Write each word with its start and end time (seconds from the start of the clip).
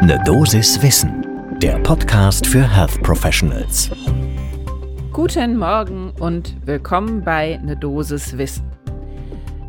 Ne 0.00 0.16
Dosis 0.24 0.80
Wissen, 0.80 1.26
der 1.60 1.76
Podcast 1.80 2.46
für 2.46 2.62
Health 2.62 3.02
Professionals. 3.02 3.90
Guten 5.12 5.56
Morgen 5.56 6.12
und 6.20 6.54
willkommen 6.64 7.24
bei 7.24 7.58
Ne 7.64 7.76
Dosis 7.76 8.38
Wissen. 8.38 8.64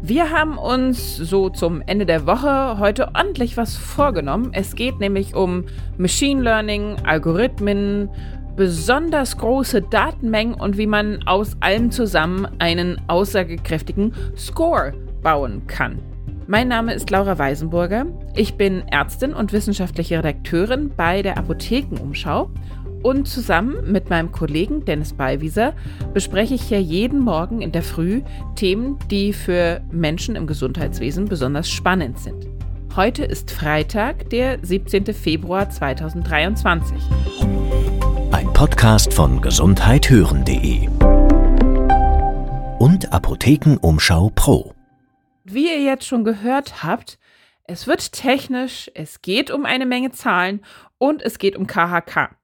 Wir 0.03 0.29
haben 0.29 0.59
uns 0.59 1.17
so 1.17 1.49
zum 1.49 1.81
Ende 1.81 2.05
der 2.05 2.27
Woche 2.27 2.77
heute 2.77 3.07
ordentlich 3.15 3.57
was 3.57 3.75
vorgenommen. 3.75 4.51
Es 4.53 4.75
geht 4.75 4.99
nämlich 4.99 5.33
um 5.33 5.65
Machine 5.97 6.43
Learning, 6.43 6.97
Algorithmen, 7.05 8.07
besonders 8.55 9.35
große 9.35 9.81
Datenmengen 9.81 10.53
und 10.53 10.77
wie 10.77 10.87
man 10.87 11.25
aus 11.27 11.57
allem 11.59 11.89
zusammen 11.89 12.47
einen 12.59 13.01
aussagekräftigen 13.07 14.13
Score 14.37 14.93
bauen 15.23 15.65
kann. 15.65 15.99
Mein 16.51 16.67
Name 16.67 16.95
ist 16.95 17.11
Laura 17.11 17.37
Weisenburger. 17.37 18.07
Ich 18.33 18.55
bin 18.55 18.81
Ärztin 18.87 19.35
und 19.35 19.53
wissenschaftliche 19.53 20.17
Redakteurin 20.17 20.89
bei 20.97 21.21
der 21.21 21.37
Apothekenumschau. 21.37 22.49
Und 23.03 23.27
zusammen 23.27 23.91
mit 23.91 24.09
meinem 24.09 24.31
Kollegen 24.31 24.83
Dennis 24.83 25.13
Beiwieser 25.13 25.73
bespreche 26.11 26.55
ich 26.55 26.63
hier 26.63 26.81
jeden 26.81 27.19
Morgen 27.19 27.61
in 27.61 27.71
der 27.71 27.83
Früh 27.83 28.23
Themen, 28.55 28.97
die 29.11 29.31
für 29.31 29.81
Menschen 29.91 30.35
im 30.35 30.47
Gesundheitswesen 30.47 31.25
besonders 31.25 31.69
spannend 31.69 32.17
sind. 32.17 32.47
Heute 32.95 33.25
ist 33.25 33.51
Freitag, 33.51 34.31
der 34.31 34.57
17. 34.63 35.05
Februar 35.13 35.69
2023. 35.69 36.97
Ein 38.31 38.51
Podcast 38.53 39.13
von 39.13 39.39
gesundheithören.de 39.39 40.89
und 42.79 43.13
Apothekenumschau 43.13 44.31
Pro. 44.33 44.73
Wie 45.51 45.65
ihr 45.65 45.81
jetzt 45.81 46.05
schon 46.05 46.23
gehört 46.23 46.83
habt, 46.83 47.17
es 47.63 47.87
wird 47.87 48.11
technisch, 48.11 48.91
es 48.93 49.23
geht 49.23 49.49
um 49.49 49.65
eine 49.65 49.87
Menge 49.87 50.11
Zahlen 50.11 50.63
und 50.99 51.23
es 51.23 51.39
geht 51.39 51.55
um 51.55 51.65
KHK. 51.65 52.35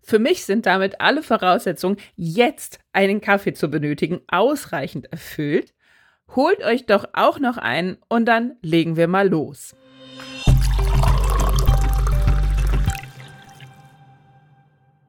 Für 0.00 0.18
mich 0.18 0.46
sind 0.46 0.64
damit 0.64 0.98
alle 1.02 1.22
Voraussetzungen, 1.22 1.98
jetzt 2.16 2.78
einen 2.94 3.20
Kaffee 3.20 3.52
zu 3.52 3.68
benötigen, 3.68 4.20
ausreichend 4.28 5.12
erfüllt. 5.12 5.74
Holt 6.34 6.64
euch 6.64 6.86
doch 6.86 7.04
auch 7.12 7.40
noch 7.40 7.58
einen 7.58 7.98
und 8.08 8.24
dann 8.24 8.56
legen 8.62 8.96
wir 8.96 9.06
mal 9.06 9.28
los. 9.28 9.76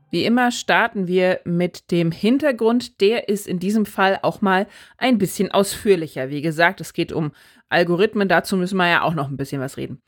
Wie 0.09 0.23
immer 0.23 0.51
starten 0.51 1.07
wir 1.07 1.41
mit 1.43 1.91
dem 1.91 2.11
Hintergrund. 2.11 3.01
Der 3.01 3.29
ist 3.29 3.47
in 3.47 3.59
diesem 3.59 3.85
Fall 3.85 4.19
auch 4.21 4.41
mal 4.41 4.67
ein 4.97 5.17
bisschen 5.17 5.51
ausführlicher. 5.51 6.29
Wie 6.29 6.41
gesagt, 6.41 6.81
es 6.81 6.93
geht 6.93 7.11
um 7.11 7.31
Algorithmen. 7.69 8.29
Dazu 8.29 8.55
müssen 8.57 8.77
wir 8.77 8.89
ja 8.89 9.01
auch 9.01 9.13
noch 9.13 9.29
ein 9.29 9.37
bisschen 9.37 9.61
was 9.61 9.77
reden. 9.77 10.01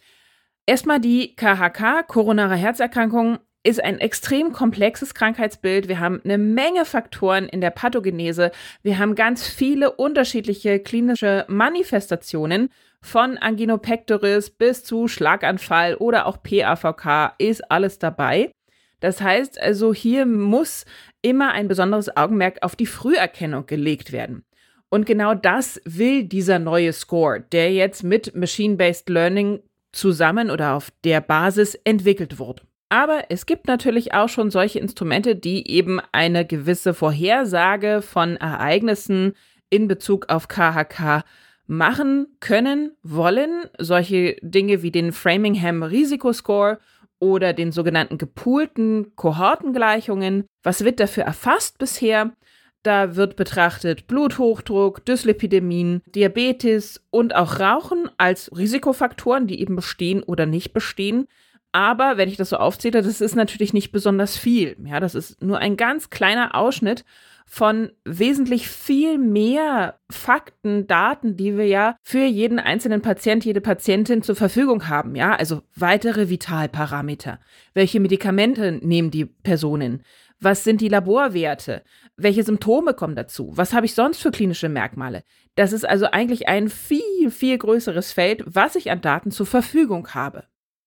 Erstmal 0.66 1.00
die 1.00 1.36
KHK, 1.36 2.08
koronare 2.08 2.56
Herzerkrankung, 2.56 3.40
ist 3.64 3.84
ein 3.84 4.00
extrem 4.00 4.54
komplexes 4.54 5.14
Krankheitsbild. 5.14 5.90
Wir 5.90 6.00
haben 6.00 6.22
eine 6.24 6.38
Menge 6.38 6.86
Faktoren 6.86 7.50
in 7.50 7.60
der 7.60 7.72
Pathogenese. 7.72 8.52
Wir 8.84 9.00
haben 9.00 9.16
ganz 9.16 9.48
viele 9.48 9.92
unterschiedliche 9.92 10.80
klinische 10.80 11.46
Manifestationen 11.50 12.70
von 13.02 13.38
Angino 13.38 13.78
pectoris 13.78 14.50
bis 14.50 14.84
zu 14.84 15.08
Schlaganfall 15.08 15.96
oder 15.96 16.26
auch 16.26 16.42
PAVK 16.42 17.34
ist 17.38 17.70
alles 17.70 18.00
dabei. 18.00 18.52
Das 19.00 19.22
heißt 19.22 19.62
also, 19.62 19.94
hier 19.94 20.26
muss 20.26 20.86
immer 21.22 21.52
ein 21.52 21.68
besonderes 21.68 22.16
Augenmerk 22.16 22.60
auf 22.62 22.76
die 22.76 22.86
Früherkennung 22.86 23.66
gelegt 23.66 24.12
werden. 24.12 24.44
Und 24.90 25.06
genau 25.06 25.36
das 25.36 25.80
will 25.86 26.24
dieser 26.24 26.60
neue 26.60 26.94
Score, 26.94 27.42
der 27.52 27.72
jetzt 27.72 28.04
mit 28.04 28.36
Machine-Based 28.36 29.08
Learning 29.10 29.62
zusammen 29.92 30.50
oder 30.50 30.74
auf 30.74 30.90
der 31.04 31.22
Basis 31.22 31.76
entwickelt 31.84 32.40
wurde. 32.40 32.64
Aber 32.90 33.26
es 33.30 33.46
gibt 33.46 33.68
natürlich 33.68 34.16
auch 34.16 34.30
schon 34.30 34.50
solche 34.50 34.80
Instrumente, 34.80 35.36
die 35.36 35.70
eben 35.70 36.00
eine 36.12 36.46
gewisse 36.46 36.96
Vorhersage 36.96 38.02
von 38.02 38.36
Ereignissen 38.38 39.34
in 39.70 39.88
Bezug 39.88 40.30
auf 40.30 40.48
KHK 40.48 41.24
machen 41.68 42.26
können, 42.40 42.94
wollen. 43.04 43.66
Solche 43.78 44.38
Dinge 44.42 44.82
wie 44.82 44.92
den 44.92 45.12
Framingham 45.12 45.84
Risikoscore 45.84 46.80
oder 47.20 47.54
den 47.54 47.72
sogenannten 47.72 48.18
gepoolten 48.18 49.16
Kohortengleichungen. 49.16 50.46
Was 50.64 50.84
wird 50.84 51.00
dafür 51.00 51.24
erfasst 51.24 51.78
bisher? 51.78 52.32
Da 52.84 53.18
wird 53.18 53.36
betrachtet 53.36 54.08
Bluthochdruck, 54.08 55.06
Dyslipidemien, 55.06 56.02
Diabetes 56.06 57.04
und 57.10 57.36
auch 57.36 57.60
Rauchen 57.60 58.10
als 58.18 58.50
Risikofaktoren, 58.56 59.48
die 59.48 59.60
eben 59.60 59.76
bestehen 59.76 60.24
oder 60.24 60.46
nicht 60.46 60.72
bestehen. 60.72 61.28
Aber 61.72 62.18
wenn 62.18 62.30
ich 62.30 62.38
das 62.38 62.50
so 62.50 62.58
aufzähle, 62.58 63.02
das 63.02 63.22
ist 63.22 63.36
natürlich 63.36 63.74
nicht 63.74 63.92
besonders 63.92 64.38
viel. 64.38 64.78
Ja, 64.86 65.00
das 65.00 65.14
ist 65.14 65.44
nur 65.44 65.60
ein 65.60 65.78
ganz 65.78 66.10
kleiner 66.10 66.56
Ausschnitt 66.56 67.04
von 67.52 67.92
wesentlich 68.06 68.70
viel 68.70 69.18
mehr 69.18 70.00
Fakten, 70.12 70.86
Daten, 70.86 71.36
die 71.36 71.58
wir 71.58 71.66
ja 71.66 71.96
für 72.04 72.24
jeden 72.24 72.60
einzelnen 72.60 73.02
Patient, 73.02 73.44
jede 73.44 73.60
Patientin 73.60 74.22
zur 74.22 74.36
Verfügung 74.36 74.88
haben. 74.88 75.16
Ja, 75.16 75.36
also 75.36 75.64
weitere 75.76 76.30
Vitalparameter. 76.30 77.40
Welche 77.74 78.00
Medikamente 78.00 78.74
nehmen 78.84 79.10
die 79.10 79.26
Personen? 79.26 80.04
Was 80.40 80.64
sind 80.64 80.80
die 80.80 80.90
Laborwerte? 80.90 81.82
Welche 82.16 82.44
Symptome 82.44 82.94
kommen 82.94 83.16
dazu? 83.16 83.52
Was 83.56 83.74
habe 83.74 83.88
ich 83.88 83.96
sonst 83.96 84.22
für 84.22 84.30
klinische 84.30 84.70
Merkmale? 84.70 85.24
Das 85.56 85.74
ist 85.74 85.90
also 85.90 86.06
eigentlich 86.06 86.48
ein 86.48 86.70
viel, 86.70 87.32
viel 87.32 87.58
größeres 87.58 88.12
Feld, 88.12 88.44
was 88.46 88.76
ich 88.76 88.92
an 88.92 89.02
Daten 89.02 89.32
zur 89.32 89.48
Verfügung 89.48 90.10
habe. 90.14 90.44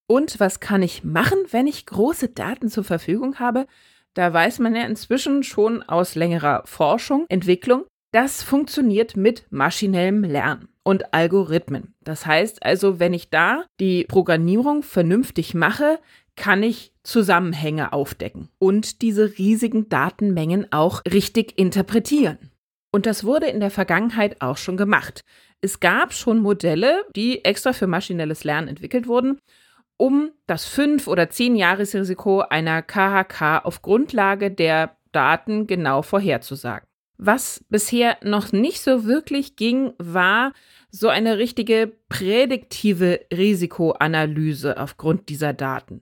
Und 0.07 0.39
was 0.39 0.61
kann 0.61 0.81
ich 0.81 1.03
machen, 1.03 1.39
wenn 1.51 1.67
ich 1.67 1.85
große 1.85 2.29
Daten 2.29 2.69
zur 2.69 2.85
Verfügung 2.85 3.39
habe? 3.39 3.67
Da 4.13 4.31
weiß 4.31 4.59
man 4.59 4.75
ja 4.75 4.83
inzwischen 4.83 5.43
schon 5.43 5.81
aus 5.83 6.15
längerer 6.15 6.63
Forschung, 6.65 7.25
Entwicklung, 7.29 7.85
das 8.11 8.43
funktioniert 8.43 9.17
mit 9.17 9.45
maschinellem 9.49 10.23
Lernen 10.23 10.67
und 10.83 11.13
Algorithmen. 11.13 11.95
Das 12.03 12.27
heißt 12.27 12.63
also, 12.63 12.99
wenn 12.99 13.13
ich 13.13 13.31
da 13.31 13.65
die 13.79 14.03
Programmierung 14.03 14.83
vernünftig 14.83 15.55
mache, 15.55 15.99
kann 16.35 16.61
ich 16.61 16.93
Zusammenhänge 17.03 17.91
aufdecken 17.91 18.49
und 18.59 19.01
diese 19.01 19.37
riesigen 19.37 19.89
Datenmengen 19.89 20.71
auch 20.71 21.01
richtig 21.11 21.57
interpretieren. 21.57 22.51
Und 22.91 23.07
das 23.07 23.23
wurde 23.23 23.47
in 23.47 23.59
der 23.59 23.71
Vergangenheit 23.71 24.41
auch 24.41 24.57
schon 24.57 24.77
gemacht. 24.77 25.21
Es 25.61 25.79
gab 25.79 26.13
schon 26.13 26.39
Modelle, 26.39 27.03
die 27.15 27.43
extra 27.45 27.73
für 27.73 27.87
maschinelles 27.87 28.43
Lernen 28.43 28.67
entwickelt 28.67 29.07
wurden 29.07 29.39
um 29.97 30.31
das 30.47 30.67
5- 30.67 31.07
oder 31.07 31.23
10-Jahres-Risiko 31.23 32.41
einer 32.41 32.81
KHK 32.81 33.63
auf 33.63 33.81
Grundlage 33.81 34.51
der 34.51 34.97
Daten 35.11 35.67
genau 35.67 36.01
vorherzusagen. 36.01 36.87
Was 37.17 37.63
bisher 37.69 38.17
noch 38.23 38.51
nicht 38.51 38.81
so 38.81 39.05
wirklich 39.05 39.55
ging, 39.55 39.93
war 39.97 40.53
so 40.89 41.07
eine 41.07 41.37
richtige 41.37 41.93
prädiktive 42.09 43.21
Risikoanalyse 43.31 44.77
aufgrund 44.77 45.29
dieser 45.29 45.53
Daten. 45.53 46.01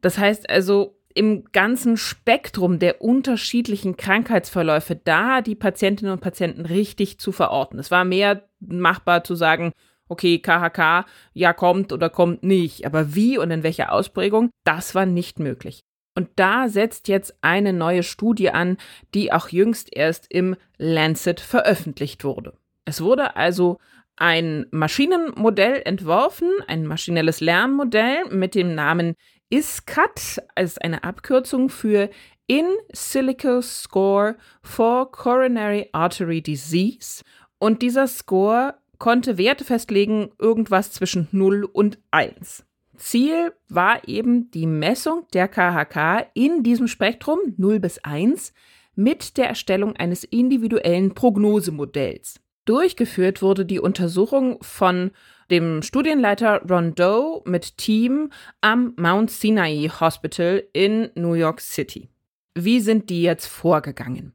Das 0.00 0.18
heißt 0.18 0.48
also, 0.48 0.96
im 1.14 1.44
ganzen 1.52 1.96
Spektrum 1.96 2.78
der 2.78 3.00
unterschiedlichen 3.00 3.96
Krankheitsverläufe 3.96 4.96
da 4.96 5.40
die 5.40 5.54
Patientinnen 5.54 6.12
und 6.12 6.20
Patienten 6.20 6.66
richtig 6.66 7.18
zu 7.18 7.32
verorten. 7.32 7.78
Es 7.78 7.90
war 7.90 8.04
mehr 8.04 8.46
machbar 8.60 9.24
zu 9.24 9.34
sagen, 9.34 9.72
okay, 10.08 10.38
KHK, 10.38 11.06
ja 11.32 11.52
kommt 11.52 11.92
oder 11.92 12.10
kommt 12.10 12.42
nicht, 12.42 12.86
aber 12.86 13.14
wie 13.14 13.38
und 13.38 13.50
in 13.50 13.62
welcher 13.62 13.92
Ausprägung, 13.92 14.50
das 14.64 14.94
war 14.94 15.06
nicht 15.06 15.38
möglich. 15.38 15.82
Und 16.14 16.30
da 16.36 16.68
setzt 16.68 17.08
jetzt 17.08 17.36
eine 17.42 17.74
neue 17.74 18.02
Studie 18.02 18.50
an, 18.50 18.78
die 19.14 19.32
auch 19.32 19.48
jüngst 19.48 19.94
erst 19.94 20.26
im 20.30 20.56
Lancet 20.78 21.40
veröffentlicht 21.40 22.24
wurde. 22.24 22.54
Es 22.86 23.02
wurde 23.02 23.36
also 23.36 23.78
ein 24.16 24.66
Maschinenmodell 24.70 25.82
entworfen, 25.84 26.48
ein 26.66 26.86
maschinelles 26.86 27.40
Lernmodell 27.40 28.24
mit 28.30 28.54
dem 28.54 28.74
Namen 28.74 29.14
ISCAT, 29.50 30.42
als 30.54 30.78
eine 30.78 31.04
Abkürzung 31.04 31.68
für 31.68 32.08
In 32.46 32.66
Silico 32.92 33.60
Score 33.60 34.36
for 34.62 35.12
Coronary 35.12 35.90
Artery 35.92 36.40
Disease. 36.40 37.22
Und 37.58 37.82
dieser 37.82 38.06
Score 38.06 38.74
konnte 38.98 39.38
Werte 39.38 39.64
festlegen, 39.64 40.30
irgendwas 40.38 40.92
zwischen 40.92 41.28
0 41.32 41.64
und 41.64 41.98
1. 42.10 42.64
Ziel 42.96 43.52
war 43.68 44.08
eben 44.08 44.50
die 44.50 44.66
Messung 44.66 45.26
der 45.32 45.48
KHK 45.48 46.26
in 46.34 46.62
diesem 46.62 46.88
Spektrum 46.88 47.38
0 47.56 47.80
bis 47.80 47.98
1 47.98 48.52
mit 48.94 49.36
der 49.36 49.48
Erstellung 49.48 49.94
eines 49.96 50.24
individuellen 50.24 51.14
Prognosemodells. 51.14 52.40
Durchgeführt 52.64 53.42
wurde 53.42 53.64
die 53.64 53.78
Untersuchung 53.78 54.58
von 54.62 55.12
dem 55.50 55.82
Studienleiter 55.82 56.62
Ron 56.68 56.94
Doe 56.94 57.42
mit 57.44 57.76
Team 57.76 58.30
am 58.60 58.94
Mount 58.96 59.30
Sinai 59.30 59.88
Hospital 60.00 60.64
in 60.72 61.10
New 61.14 61.34
York 61.34 61.60
City. 61.60 62.08
Wie 62.54 62.80
sind 62.80 63.10
die 63.10 63.22
jetzt 63.22 63.46
vorgegangen? 63.46 64.32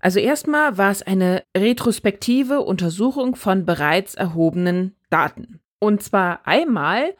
Also 0.00 0.18
erstmal 0.18 0.78
war 0.78 0.90
es 0.90 1.02
eine 1.02 1.44
retrospektive 1.56 2.62
Untersuchung 2.62 3.36
von 3.36 3.64
bereits 3.66 4.14
erhobenen 4.14 4.96
Daten. 5.10 5.60
Und 5.78 6.02
zwar 6.02 6.46
einmal 6.46 7.14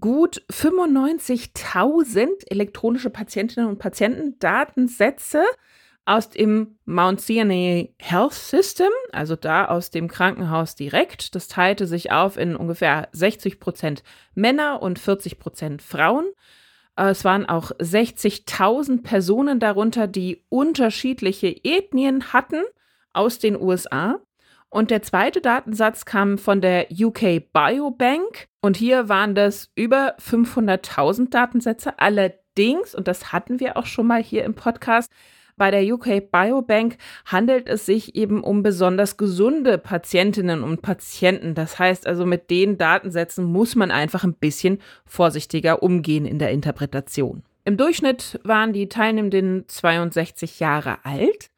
gut 0.00 0.42
95.000 0.50 2.28
elektronische 2.50 3.10
Patientinnen 3.10 3.68
und 3.68 3.78
Patienten 3.78 4.38
Datensätze 4.38 5.44
aus 6.04 6.30
dem 6.30 6.76
Mount 6.84 7.20
Sinai 7.20 7.92
Health 7.98 8.32
System, 8.32 8.90
also 9.12 9.34
da 9.34 9.66
aus 9.66 9.90
dem 9.90 10.08
Krankenhaus 10.08 10.76
direkt. 10.76 11.34
Das 11.34 11.48
teilte 11.48 11.86
sich 11.86 12.12
auf 12.12 12.36
in 12.36 12.54
ungefähr 12.54 13.08
60 13.12 13.58
Prozent 13.58 14.02
Männer 14.34 14.82
und 14.82 14.98
40 14.98 15.38
Prozent 15.38 15.82
Frauen. 15.82 16.26
Äh, 16.96 17.10
es 17.10 17.24
waren 17.24 17.46
auch 17.48 17.70
60.000 17.72 19.02
Personen 19.02 19.60
darunter, 19.60 20.06
die 20.06 20.44
unterschiedliche 20.48 21.54
Ethnien 21.64 22.32
hatten 22.32 22.62
aus 23.12 23.38
den 23.38 23.60
USA. 23.60 24.20
Und 24.68 24.90
der 24.90 25.02
zweite 25.02 25.40
Datensatz 25.40 26.04
kam 26.04 26.38
von 26.38 26.60
der 26.60 26.88
UK 26.90 27.52
Biobank. 27.52 28.48
Und 28.60 28.76
hier 28.76 29.08
waren 29.08 29.34
das 29.34 29.70
über 29.74 30.16
500.000 30.18 31.30
Datensätze. 31.30 31.98
Allerdings, 31.98 32.94
und 32.94 33.08
das 33.08 33.32
hatten 33.32 33.60
wir 33.60 33.76
auch 33.76 33.86
schon 33.86 34.06
mal 34.06 34.22
hier 34.22 34.44
im 34.44 34.54
Podcast, 34.54 35.10
bei 35.56 35.70
der 35.70 35.82
UK 35.92 36.30
Biobank 36.30 36.98
handelt 37.24 37.68
es 37.68 37.86
sich 37.86 38.14
eben 38.14 38.42
um 38.42 38.62
besonders 38.62 39.16
gesunde 39.16 39.78
Patientinnen 39.78 40.62
und 40.62 40.82
Patienten. 40.82 41.54
Das 41.54 41.78
heißt 41.78 42.06
also, 42.06 42.26
mit 42.26 42.50
den 42.50 42.78
Datensätzen 42.78 43.44
muss 43.44 43.74
man 43.74 43.90
einfach 43.90 44.24
ein 44.24 44.34
bisschen 44.34 44.78
vorsichtiger 45.04 45.82
umgehen 45.82 46.26
in 46.26 46.38
der 46.38 46.50
Interpretation. 46.50 47.42
Im 47.64 47.76
Durchschnitt 47.76 48.38
waren 48.44 48.72
die 48.72 48.88
Teilnehmenden 48.88 49.64
62 49.66 50.60
Jahre 50.60 51.04
alt. 51.04 51.50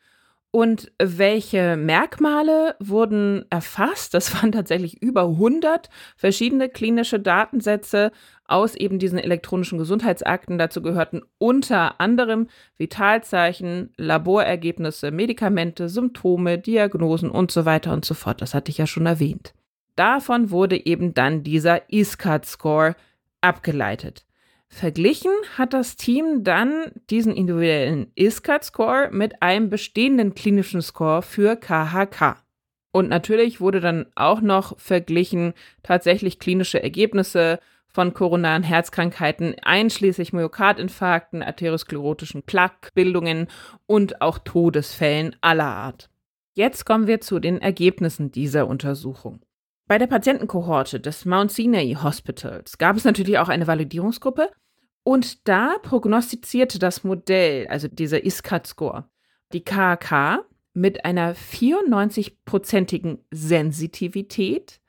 Und 0.50 0.90
welche 0.98 1.76
Merkmale 1.76 2.74
wurden 2.80 3.44
erfasst? 3.50 4.14
Das 4.14 4.34
waren 4.34 4.50
tatsächlich 4.50 5.02
über 5.02 5.24
100 5.24 5.90
verschiedene 6.16 6.70
klinische 6.70 7.20
Datensätze 7.20 8.12
aus 8.48 8.74
eben 8.74 8.98
diesen 8.98 9.18
elektronischen 9.18 9.78
Gesundheitsakten. 9.78 10.58
Dazu 10.58 10.82
gehörten 10.82 11.22
unter 11.38 12.00
anderem 12.00 12.48
Vitalzeichen, 12.76 13.92
Laborergebnisse, 13.96 15.10
Medikamente, 15.10 15.88
Symptome, 15.88 16.58
Diagnosen 16.58 17.30
und 17.30 17.50
so 17.52 17.64
weiter 17.64 17.92
und 17.92 18.04
so 18.04 18.14
fort. 18.14 18.40
Das 18.40 18.54
hatte 18.54 18.70
ich 18.70 18.78
ja 18.78 18.86
schon 18.86 19.06
erwähnt. 19.06 19.54
Davon 19.96 20.50
wurde 20.50 20.86
eben 20.86 21.14
dann 21.14 21.42
dieser 21.42 21.92
ISCAT-Score 21.92 22.96
abgeleitet. 23.40 24.24
Verglichen 24.68 25.32
hat 25.56 25.72
das 25.72 25.96
Team 25.96 26.44
dann 26.44 26.92
diesen 27.10 27.34
individuellen 27.34 28.12
ISCAT-Score 28.14 29.10
mit 29.10 29.42
einem 29.42 29.70
bestehenden 29.70 30.34
klinischen 30.34 30.82
Score 30.82 31.22
für 31.22 31.56
KHK. 31.56 32.36
Und 32.92 33.08
natürlich 33.08 33.60
wurde 33.60 33.80
dann 33.80 34.06
auch 34.14 34.40
noch 34.40 34.78
verglichen 34.78 35.54
tatsächlich 35.82 36.38
klinische 36.38 36.82
Ergebnisse 36.82 37.60
von 37.90 38.14
koronaren 38.14 38.62
Herzkrankheiten, 38.62 39.56
einschließlich 39.62 40.32
Myokardinfarkten, 40.32 41.42
arteriosklerotischen 41.42 42.42
Plaquebildungen 42.42 43.48
und 43.86 44.20
auch 44.20 44.38
Todesfällen 44.38 45.34
aller 45.40 45.66
Art. 45.66 46.10
Jetzt 46.54 46.84
kommen 46.84 47.06
wir 47.06 47.20
zu 47.20 47.38
den 47.38 47.60
Ergebnissen 47.60 48.30
dieser 48.30 48.66
Untersuchung. 48.66 49.40
Bei 49.86 49.96
der 49.96 50.06
Patientenkohorte 50.06 51.00
des 51.00 51.24
Mount 51.24 51.50
Sinai 51.50 51.96
Hospitals 52.02 52.76
gab 52.76 52.96
es 52.96 53.04
natürlich 53.04 53.38
auch 53.38 53.48
eine 53.48 53.66
Validierungsgruppe 53.66 54.50
und 55.02 55.48
da 55.48 55.76
prognostizierte 55.82 56.78
das 56.78 57.04
Modell, 57.04 57.66
also 57.68 57.88
dieser 57.88 58.24
ISCAT-Score, 58.24 59.08
die 59.54 59.64
KK 59.64 60.44
mit 60.74 61.04
einer 61.06 61.34
94-prozentigen 61.34 63.18
Sensitivität. 63.30 64.80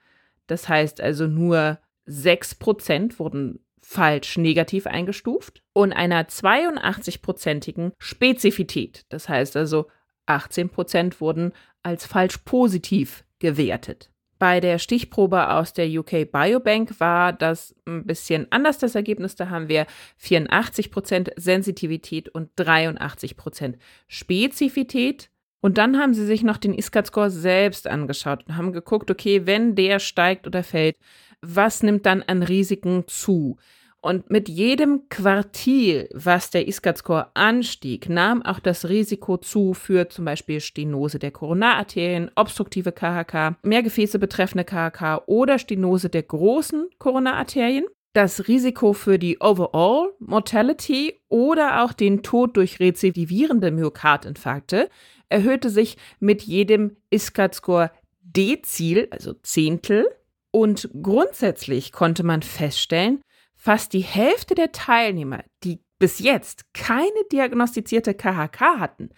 Das 0.48 0.68
heißt 0.68 1.00
also 1.00 1.28
nur 1.28 1.80
6% 2.10 3.20
wurden 3.20 3.60
falsch 3.82 4.38
negativ 4.38 4.88
eingestuft 4.88 5.64
und 5.74 5.94
einer 5.94 6.24
82-prozentigen 6.28 7.92
Spezifität. 7.98 9.06
Das 9.10 9.30
heißt 9.30 9.56
also 9.56 9.88
18% 10.28 11.20
wurden 11.20 11.54
als 11.82 12.06
falsch 12.06 12.38
positiv 12.40 13.24
gewertet. 13.40 14.12
Bei 14.38 14.62
der 14.62 14.80
Stichprobe 14.80 15.50
aus 15.50 15.74
der 15.74 15.90
UK 15.90 16.32
Biobank 16.32 17.00
war 17.00 17.34
das 17.34 17.76
ein 17.86 18.06
bisschen 18.06 18.48
anders, 18.52 18.78
das 18.78 18.96
Ergebnis. 18.96 19.36
Da 19.36 19.50
haben 19.50 19.68
wir 19.68 19.86
84% 20.22 21.34
Sensitivität 21.36 22.30
und 22.30 22.50
83% 22.58 23.74
Spezifität. 24.08 25.30
Und 25.62 25.78
dann 25.78 26.00
haben 26.00 26.14
sie 26.14 26.26
sich 26.26 26.42
noch 26.42 26.56
den 26.56 26.74
ISCAT-Score 26.74 27.30
selbst 27.30 27.86
angeschaut 27.86 28.46
und 28.48 28.56
haben 28.56 28.72
geguckt, 28.72 29.12
okay, 29.12 29.46
wenn 29.46 29.76
der 29.76 30.00
steigt 30.00 30.48
oder 30.48 30.64
fällt, 30.64 30.96
was 31.42 31.84
nimmt 31.84 32.06
dann 32.06 32.24
an 32.24 32.44
Risiken 32.44 33.04
zu? 33.08 33.58
Und 34.02 34.30
mit 34.30 34.48
jedem 34.48 35.10
Quartil, 35.10 36.08
was 36.14 36.52
der 36.52 36.68
ISCAT-Score 36.70 37.32
anstieg, 37.34 38.08
nahm 38.08 38.42
auch 38.42 38.60
das 38.60 38.88
Risiko 38.88 39.36
zu 39.36 39.74
für 39.74 40.08
zum 40.08 40.24
Beispiel 40.24 40.62
Stenose 40.62 41.20
der 41.20 41.32
Koronararterien, 41.32 42.32
obstruktive 42.36 42.94
KHK, 42.94 43.58
mehr 43.62 43.84
Gefäße 43.84 44.18
betreffende 44.18 44.64
KHK 44.64 45.24
oder 45.26 45.60
Stenose 45.60 46.10
der 46.10 46.24
großen 46.24 46.88
Koronararterien. 46.98 47.86
Das 48.14 48.48
Risiko 48.48 48.94
für 48.94 49.20
die 49.20 49.38
Overall 49.42 50.14
Mortality 50.20 51.22
oder 51.28 51.84
auch 51.84 51.92
den 51.92 52.24
Tod 52.24 52.56
durch 52.56 52.80
rezidivierende 52.80 53.70
Myokardinfarkte 53.70 54.90
erhöhte 55.28 55.70
sich 55.70 55.98
mit 56.20 56.42
jedem 56.42 56.96
ISCAT-Score 57.12 57.92
Dezil, 58.22 59.08
also 59.12 59.34
Zehntel. 59.44 60.08
Und 60.52 60.90
grundsätzlich 61.02 61.92
konnte 61.92 62.24
man 62.24 62.42
feststellen, 62.42 63.22
Fast 63.62 63.92
die 63.92 64.00
Hälfte 64.00 64.56
der 64.56 64.72
Teilnehmer, 64.72 65.44
die 65.66 65.82
bis 66.00 66.20
jetzt 66.20 66.74
keine 66.74 67.10
diagnostizierte 67.30 68.14
KHK 68.14 68.80
hatten, 68.80 69.10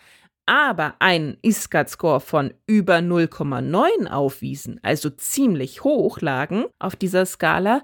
aber 0.48 0.95
einen 0.98 1.38
ISCAT-Score 1.44 2.19
von 2.19 2.51
über 2.66 2.95
0,9 2.95 4.07
aufwiesen, 4.07 4.80
also 4.81 5.12
ziemlich 5.12 5.83
hoch 5.83 6.22
lagen 6.22 6.66
auf 6.80 6.95
dieser 6.95 7.28
Skala, 7.28 7.83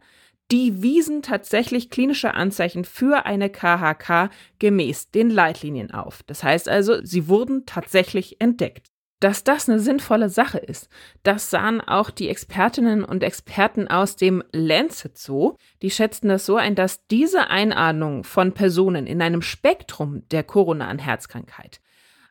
die 0.52 0.82
wiesen 0.82 1.22
tatsächlich 1.22 1.92
klinische 1.92 2.34
Anzeichen 2.34 2.86
für 2.86 3.28
eine 3.28 3.52
KHK 3.52 4.32
gemäß 4.58 5.12
den 5.12 5.30
Leitlinien 5.30 5.92
auf. 5.92 6.24
Das 6.24 6.44
heißt 6.44 6.68
also, 6.68 7.06
sie 7.06 7.28
wurden 7.28 7.68
tatsächlich 7.68 8.42
entdeckt. 8.42 8.88
Dass 9.20 9.44
das 9.44 9.68
eine 9.68 9.80
sinnvolle 9.80 10.30
Sache 10.30 10.60
ist, 10.60 10.90
das 11.24 11.50
sahen 11.50 11.82
auch 11.82 12.12
die 12.12 12.30
Expertinnen 12.30 13.04
und 13.04 13.24
Experten 13.24 13.88
aus 13.88 14.16
dem 14.16 14.44
Lancet 14.52 15.18
so. 15.18 15.58
Die 15.82 15.90
schätzten 15.90 16.30
das 16.30 16.46
so 16.46 16.56
ein, 16.56 16.76
dass 16.76 17.08
diese 17.08 17.50
Einordnung 17.50 18.24
von 18.24 18.54
Personen 18.54 19.08
in 19.08 19.22
einem 19.24 19.42
Spektrum 19.42 20.22
der 20.30 20.44
koronaren 20.44 21.00
Herzkrankheit, 21.00 21.82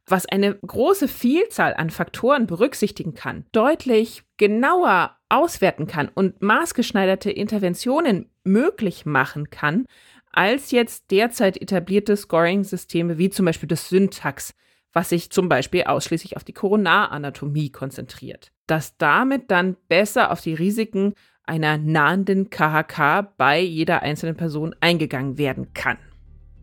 was 0.07 0.27
eine 0.27 0.55
große 0.55 1.09
Vielzahl 1.09 1.75
an 1.75 1.91
Faktoren 1.91 2.47
berücksichtigen 2.47 3.15
kann, 3.15 3.47
deutlich 3.51 4.23
genauer 4.37 5.17
auswerten 5.29 5.89
kann 5.89 6.09
und 6.15 6.41
maßgeschneiderte 6.41 7.33
Interventionen 7.33 8.31
möglich 8.45 9.05
machen 9.05 9.51
kann, 9.51 9.87
als 10.31 10.71
jetzt 10.71 11.11
derzeit 11.11 11.61
etablierte 11.61 12.17
Scoring-Systeme 12.17 13.19
wie 13.19 13.31
zum 13.31 13.47
Beispiel 13.47 13.69
das 13.69 13.89
Syntax, 13.89 14.55
was 14.97 15.11
sich 15.11 15.29
zum 15.29 15.51
Beispiel 15.51 15.83
ausschließlich 15.85 16.39
auf 16.39 16.45
die 16.45 16.55
Koronaranatomie 16.55 17.69
konzentriert. 17.69 18.51
Dass 18.67 18.97
damit 18.97 19.51
dann 19.51 19.77
besser 19.89 20.33
auf 20.33 20.41
die 20.41 20.55
Risiken 20.55 21.13
einer 21.45 21.77
nahenden 21.77 22.49
KHK 22.49 23.37
bei 23.37 23.61
jeder 23.61 24.01
einzelnen 24.01 24.37
Person 24.37 24.75
eingegangen 24.81 25.37
werden 25.37 25.75
kann. 25.75 25.99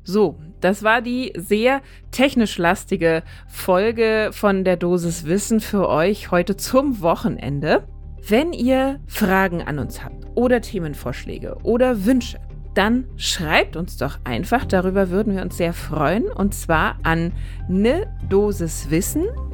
So, 0.02 0.40
das 0.62 0.82
war 0.82 1.04
die 1.04 1.32
sehr 1.36 1.84
technisch 2.10 2.58
lastige 2.58 3.22
Folge 3.48 4.32
von 4.34 4.64
der 4.64 4.78
Dosis 4.78 5.28
Wissen 5.28 5.60
für 5.60 5.88
euch 5.88 6.32
heute 6.32 6.58
zum 6.58 7.02
Wochenende. 7.02 7.88
Wenn 8.28 8.52
ihr 8.52 9.00
Fragen 9.06 9.62
an 9.62 9.78
uns 9.78 10.04
habt 10.04 10.26
oder 10.34 10.60
Themenvorschläge 10.60 11.58
oder 11.62 12.04
Wünsche, 12.04 12.40
dann 12.74 13.06
schreibt 13.18 13.76
uns 13.76 13.98
doch 13.98 14.20
einfach, 14.24 14.64
darüber 14.66 15.10
würden 15.10 15.36
wir 15.36 15.42
uns 15.42 15.58
sehr 15.58 15.74
freuen, 15.74 16.26
und 16.26 16.54
zwar 16.54 16.98
an 17.04 17.34
ne 17.68 18.08